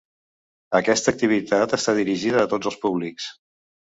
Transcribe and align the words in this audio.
Aquesta 0.77 1.11
activitat 1.15 1.75
està 1.77 1.95
dirigida 1.99 2.39
a 2.41 2.47
tots 2.55 2.71
els 2.71 2.79
públics. 2.87 3.29